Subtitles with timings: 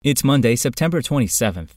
[0.00, 1.70] It's Monday, September 27th.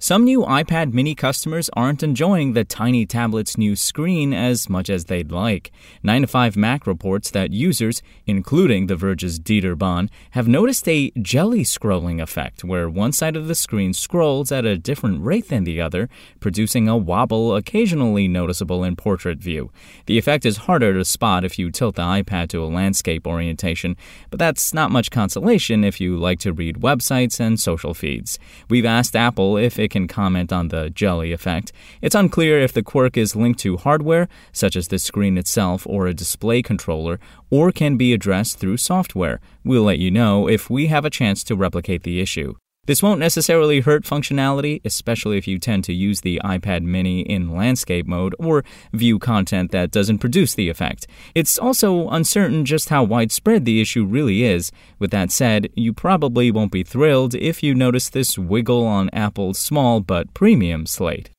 [0.00, 5.04] Some new iPad mini customers aren't enjoying the tiny tablet's new screen as much as
[5.04, 5.70] they'd like.
[6.02, 11.10] 9 to 5 Mac reports that users, including The Verge's Dieter Bohn, have noticed a
[11.22, 15.62] jelly scrolling effect where one side of the screen scrolls at a different rate than
[15.62, 19.70] the other, producing a wobble occasionally noticeable in portrait view.
[20.06, 23.96] The effect is harder to spot if you tilt the iPad to a landscape orientation,
[24.28, 28.40] but that's not much consolation if you like to read websites and social feeds.
[28.68, 31.72] We've asked Apple if it can comment on the jelly effect.
[32.02, 36.08] It's unclear if the quirk is linked to hardware, such as the screen itself or
[36.08, 39.40] a display controller, or can be addressed through software.
[39.62, 42.54] We'll let you know if we have a chance to replicate the issue.
[42.86, 47.54] This won't necessarily hurt functionality, especially if you tend to use the iPad mini in
[47.54, 51.06] landscape mode or view content that doesn't produce the effect.
[51.34, 54.70] It's also uncertain just how widespread the issue really is.
[54.98, 59.58] With that said, you probably won't be thrilled if you notice this wiggle on Apple's
[59.58, 61.33] small but premium slate.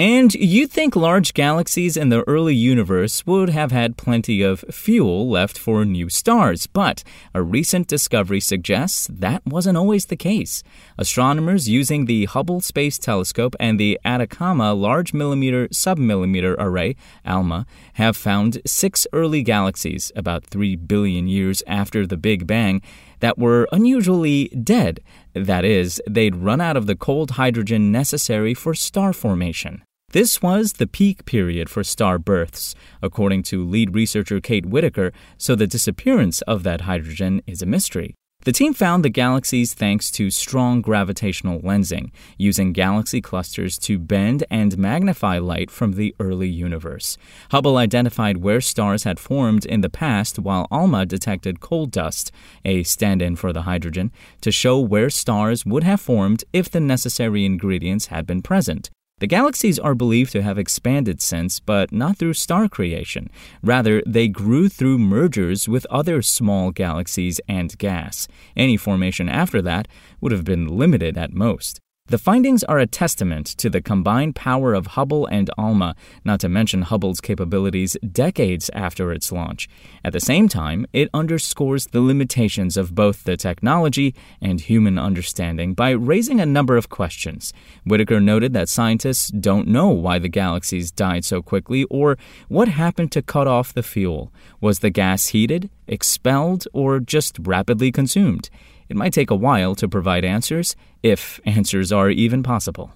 [0.00, 5.28] And you'd think large galaxies in the early universe would have had plenty of fuel
[5.28, 10.62] left for new stars, but a recent discovery suggests that wasn't always the case.
[10.96, 16.96] Astronomers using the Hubble Space Telescope and the Atacama Large Millimeter Submillimeter Array,
[17.26, 22.80] ALMA, have found six early galaxies, about 3 billion years after the Big Bang,
[23.18, 25.00] that were unusually dead.
[25.34, 29.82] That is, they'd run out of the cold hydrogen necessary for star formation.
[30.12, 35.54] This was the peak period for star births, according to lead researcher Kate Whitaker, so
[35.54, 38.16] the disappearance of that hydrogen is a mystery.
[38.42, 44.42] The team found the galaxies thanks to strong gravitational lensing, using galaxy clusters to bend
[44.50, 47.16] and magnify light from the early universe.
[47.52, 52.32] Hubble identified where stars had formed in the past, while ALMA detected coal dust,
[52.64, 54.10] a stand in for the hydrogen,
[54.40, 58.90] to show where stars would have formed if the necessary ingredients had been present.
[59.20, 63.30] The galaxies are believed to have expanded since, but not through star creation.
[63.62, 68.28] Rather, they grew through mergers with other small galaxies and gas.
[68.56, 69.88] Any formation after that
[70.22, 71.80] would have been limited at most.
[72.10, 75.94] The findings are a testament to the combined power of Hubble and ALMA,
[76.24, 79.68] not to mention Hubble's capabilities decades after its launch.
[80.04, 84.12] At the same time, it underscores the limitations of both the technology
[84.42, 87.52] and human understanding by raising a number of questions.
[87.84, 92.18] Whitaker noted that scientists don't know why the galaxies died so quickly or
[92.48, 94.32] what happened to cut off the fuel.
[94.60, 98.50] Was the gas heated, expelled, or just rapidly consumed?
[98.90, 100.74] It might take a while to provide answers,
[101.04, 102.92] if answers are even possible.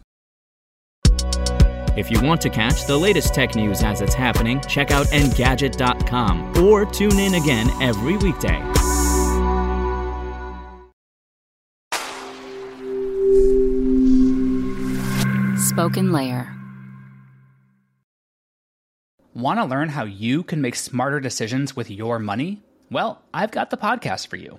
[1.97, 6.65] If you want to catch the latest tech news as it's happening, check out Engadget.com
[6.65, 8.61] or tune in again every weekday.
[15.57, 16.53] Spoken Layer.
[19.35, 22.65] Want to learn how you can make smarter decisions with your money?
[22.91, 24.59] Well, I've got the podcast for you.